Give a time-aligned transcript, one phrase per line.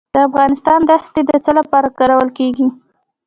[0.15, 2.67] د افغانستان دښتې د څه لپاره کارول کیږي؟